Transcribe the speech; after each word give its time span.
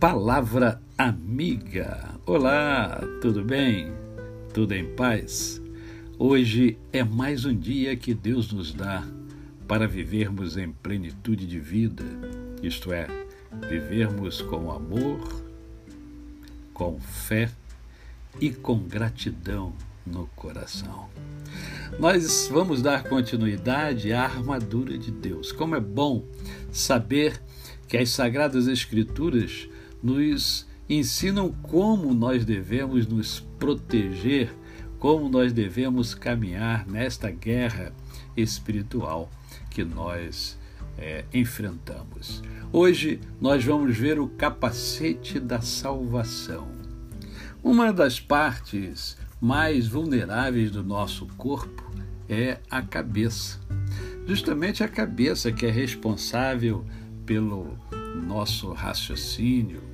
Palavra 0.00 0.80
Amiga. 0.96 2.18
Olá, 2.24 3.02
tudo 3.20 3.44
bem? 3.44 3.92
Tudo 4.54 4.72
em 4.72 4.96
paz? 4.96 5.60
Hoje 6.18 6.78
é 6.90 7.04
mais 7.04 7.44
um 7.44 7.54
dia 7.54 7.94
que 7.94 8.14
Deus 8.14 8.50
nos 8.50 8.72
dá 8.72 9.06
para 9.68 9.86
vivermos 9.86 10.56
em 10.56 10.72
plenitude 10.72 11.46
de 11.46 11.60
vida, 11.60 12.02
isto 12.62 12.94
é, 12.94 13.06
vivermos 13.68 14.40
com 14.40 14.72
amor, 14.72 15.20
com 16.72 16.98
fé 16.98 17.50
e 18.40 18.48
com 18.48 18.78
gratidão 18.78 19.74
no 20.06 20.26
coração. 20.28 21.10
Nós 21.98 22.48
vamos 22.50 22.80
dar 22.80 23.04
continuidade 23.04 24.14
à 24.14 24.24
armadura 24.24 24.96
de 24.96 25.10
Deus. 25.10 25.52
Como 25.52 25.76
é 25.76 25.80
bom 25.80 26.24
saber 26.72 27.38
que 27.86 27.98
as 27.98 28.08
Sagradas 28.08 28.66
Escrituras 28.66 29.68
nos 30.02 30.66
ensinam 30.88 31.52
como 31.62 32.12
nós 32.12 32.44
devemos 32.44 33.06
nos 33.06 33.40
proteger, 33.58 34.52
como 34.98 35.28
nós 35.28 35.52
devemos 35.52 36.14
caminhar 36.14 36.86
nesta 36.86 37.30
guerra 37.30 37.92
espiritual 38.36 39.30
que 39.70 39.84
nós 39.84 40.58
é, 40.98 41.24
enfrentamos. 41.32 42.42
Hoje 42.72 43.20
nós 43.40 43.64
vamos 43.64 43.96
ver 43.96 44.18
o 44.18 44.28
capacete 44.28 45.38
da 45.38 45.60
salvação. 45.60 46.68
Uma 47.62 47.92
das 47.92 48.18
partes 48.18 49.16
mais 49.40 49.86
vulneráveis 49.86 50.70
do 50.70 50.82
nosso 50.82 51.26
corpo 51.36 51.90
é 52.28 52.58
a 52.70 52.82
cabeça. 52.82 53.58
Justamente 54.26 54.84
a 54.84 54.88
cabeça 54.88 55.50
que 55.50 55.66
é 55.66 55.70
responsável 55.70 56.84
pelo 57.24 57.76
nosso 58.26 58.72
raciocínio, 58.72 59.89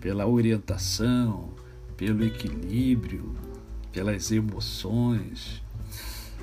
pela 0.00 0.26
orientação, 0.26 1.50
pelo 1.96 2.24
equilíbrio, 2.24 3.34
pelas 3.92 4.30
emoções. 4.30 5.62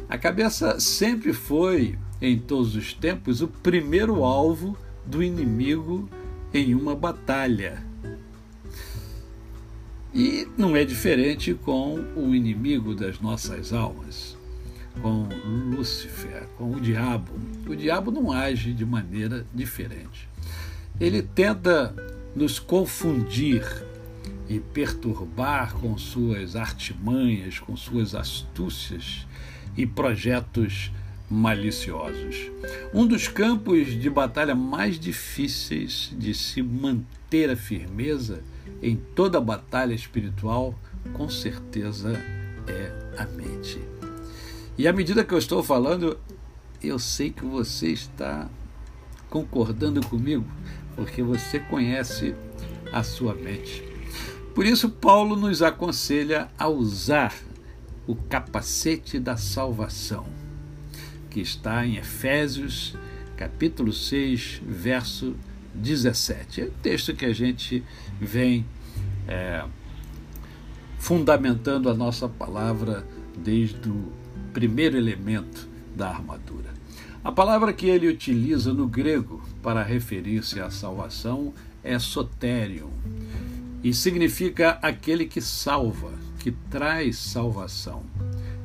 A 0.09 0.17
cabeça 0.17 0.79
sempre 0.79 1.33
foi, 1.33 1.97
em 2.21 2.37
todos 2.37 2.75
os 2.75 2.93
tempos, 2.93 3.41
o 3.41 3.47
primeiro 3.47 4.23
alvo 4.23 4.77
do 5.05 5.23
inimigo 5.23 6.09
em 6.53 6.75
uma 6.75 6.95
batalha. 6.95 7.83
E 10.13 10.47
não 10.57 10.75
é 10.75 10.85
diferente 10.85 11.53
com 11.53 11.95
o 12.15 12.33
inimigo 12.33 12.95
das 12.95 13.19
nossas 13.19 13.73
almas, 13.73 14.37
com 15.01 15.27
Lúcifer, 15.75 16.47
com 16.57 16.71
o 16.71 16.79
diabo. 16.79 17.33
O 17.67 17.75
diabo 17.75 18.11
não 18.11 18.31
age 18.31 18.73
de 18.73 18.85
maneira 18.85 19.45
diferente. 19.53 20.29
Ele 20.99 21.21
tenta 21.21 21.93
nos 22.36 22.59
confundir 22.59 23.64
e 24.47 24.59
perturbar 24.59 25.73
com 25.75 25.97
suas 25.97 26.55
artimanhas, 26.55 27.59
com 27.59 27.75
suas 27.75 28.14
astúcias 28.14 29.25
e 29.78 29.86
projetos 29.86 30.91
maliciosos. 31.30 32.52
Um 32.94 33.08
dos 33.08 33.28
campos 33.28 33.88
de 34.00 34.09
batalha 34.09 34.53
mais 34.53 35.00
difíceis 35.00 36.13
de 36.17 36.33
se 36.33 36.61
manter 36.61 37.50
a 37.50 37.56
firmeza 37.56 38.44
em 38.81 38.95
toda 38.95 39.41
batalha 39.41 39.94
espiritual, 39.94 40.78
com 41.13 41.30
certeza, 41.30 42.13
é 42.67 43.22
a 43.22 43.25
mente. 43.25 43.80
E 44.78 44.88
à 44.88 44.94
medida 44.94 45.23
que 45.23 45.33
eu 45.33 45.38
estou 45.38 45.63
falando, 45.63 46.19
eu 46.83 47.00
sei 47.00 47.31
que 47.31 47.45
você 47.45 47.88
está 47.88 48.50
concordando 49.30 50.06
comigo, 50.06 50.45
porque 50.95 51.21
você 51.21 51.59
conhece 51.59 52.35
a 52.91 53.03
sua 53.03 53.33
mente. 53.33 53.83
Por 54.53 54.66
isso, 54.66 54.89
Paulo 54.89 55.35
nos 55.35 55.61
aconselha 55.61 56.47
a 56.57 56.67
usar 56.67 57.33
o 58.07 58.16
capacete 58.16 59.19
da 59.19 59.35
salvação, 59.35 60.25
que 61.29 61.41
está 61.41 61.85
em 61.85 61.97
Efésios, 61.97 62.95
capítulo 63.35 63.91
6, 63.91 64.61
verso 64.66 65.35
17. 65.73 66.61
É 66.61 66.63
o 66.66 66.72
texto 66.81 67.13
que 67.13 67.25
a 67.25 67.33
gente 67.33 67.83
vem 68.19 68.66
é, 69.27 69.66
fundamentando 70.97 71.89
a 71.89 71.94
nossa 71.94 72.29
palavra 72.29 73.06
desde 73.38 73.89
o 73.89 74.12
primeiro 74.53 74.97
elemento 74.97 75.67
da 75.95 76.09
armadura. 76.09 76.73
A 77.23 77.31
palavra 77.31 77.73
que 77.73 77.88
ele 77.88 78.07
utiliza 78.07 78.73
no 78.73 78.88
grego 78.88 79.41
para 79.65 79.81
referir-se 79.81 80.59
à 80.59 80.69
salvação 80.69 81.51
é 81.83 81.97
soterion 81.97 82.91
e 83.83 83.95
significa 83.95 84.77
aquele 84.79 85.25
que 85.25 85.41
salva, 85.41 86.13
que 86.37 86.51
traz 86.51 87.17
salvação, 87.17 88.03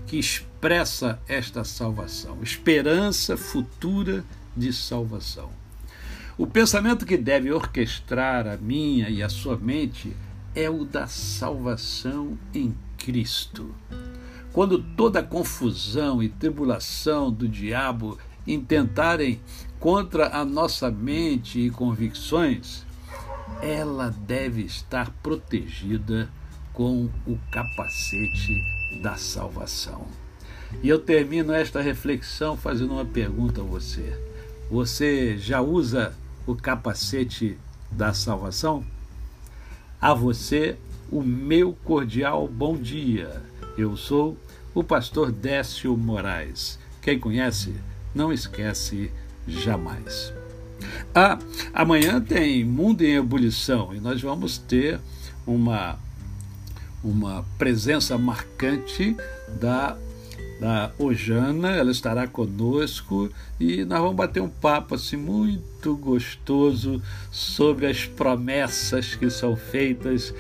que 0.07 0.19
expressa 0.19 1.19
esta 1.27 1.65
salvação, 1.65 2.37
esperança 2.43 3.35
futura 3.35 4.23
de 4.55 4.75
salvação. 4.75 5.49
O 6.37 6.47
pensamento 6.47 7.07
que 7.07 7.17
deve 7.17 7.51
orquestrar 7.51 8.47
a 8.47 8.59
minha 8.59 9.09
e 9.09 9.23
a 9.23 9.31
sua 9.31 9.57
mente 9.57 10.15
é 10.55 10.69
o 10.69 10.85
da 10.85 11.07
salvação 11.07 12.37
em 12.53 12.75
Cristo. 12.99 13.75
Quando 14.53 14.83
toda 14.83 15.21
a 15.21 15.23
confusão 15.23 16.23
e 16.23 16.29
tribulação 16.29 17.33
do 17.33 17.49
diabo 17.49 18.19
intentarem 18.47 19.41
contra 19.79 20.37
a 20.37 20.45
nossa 20.45 20.91
mente 20.91 21.59
e 21.59 21.71
convicções, 21.71 22.85
ela 23.63 24.11
deve 24.11 24.63
estar 24.63 25.11
protegida 25.23 26.29
com 26.73 27.09
o 27.27 27.39
capacete 27.51 28.55
da 29.03 29.17
salvação. 29.17 30.07
E 30.83 30.89
eu 30.89 30.99
termino 30.99 31.53
esta 31.53 31.81
reflexão 31.81 32.57
fazendo 32.57 32.95
uma 32.95 33.05
pergunta 33.05 33.61
a 33.61 33.65
você. 33.65 34.17
Você 34.71 35.37
já 35.37 35.61
usa 35.61 36.15
o 36.47 36.55
capacete 36.55 37.59
da 37.91 38.15
salvação? 38.15 38.85
A 40.01 40.15
você, 40.15 40.77
o 41.11 41.23
meu 41.23 41.73
cordial 41.85 42.47
bom 42.47 42.77
dia. 42.77 43.43
Eu 43.77 43.97
sou 43.97 44.39
o 44.73 44.85
pastor 44.85 45.33
Décio 45.33 45.97
Moraes. 45.97 46.79
Quem 47.03 47.19
conhece, 47.19 47.75
não 48.15 48.33
esquece 48.33 49.11
jamais. 49.47 50.33
Ah, 51.15 51.39
amanhã 51.73 52.21
tem 52.21 52.65
Mundo 52.65 53.03
em 53.03 53.17
Ebulição 53.17 53.95
e 53.95 54.01
nós 54.01 54.21
vamos 54.21 54.59
ter 54.59 55.01
uma, 55.47 55.99
uma 57.03 57.45
presença 57.59 58.17
marcante 58.17 59.17
da 59.61 59.97
da 60.61 60.93
Ojana, 60.99 61.71
ela 61.71 61.91
estará 61.91 62.27
conosco 62.27 63.31
e 63.59 63.83
nós 63.83 63.99
vamos 63.99 64.15
bater 64.15 64.43
um 64.43 64.49
papo 64.49 64.95
assim 64.95 65.17
muito 65.17 65.97
gostoso 65.97 67.03
sobre 67.33 67.87
as 67.87 68.05
promessas 68.05 69.15
que 69.15 69.31
são 69.31 69.57
feitas 69.57 70.35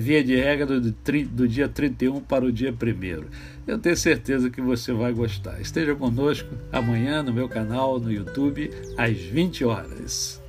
via 0.00 0.22
de 0.22 0.36
regra 0.36 0.66
do, 0.66 0.80
do 0.80 1.48
dia 1.48 1.68
31 1.68 2.20
para 2.20 2.44
o 2.44 2.52
dia 2.52 2.70
1 2.70 3.24
Eu 3.66 3.78
tenho 3.78 3.96
certeza 3.96 4.50
que 4.50 4.60
você 4.60 4.92
vai 4.92 5.12
gostar. 5.12 5.60
Esteja 5.60 5.94
conosco 5.94 6.48
amanhã 6.72 7.22
no 7.22 7.32
meu 7.32 7.48
canal 7.48 7.98
no 7.98 8.12
YouTube 8.12 8.70
às 8.96 9.16
20 9.16 9.64
horas. 9.64 10.42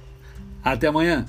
Até 0.64 0.88
amanhã! 0.88 1.26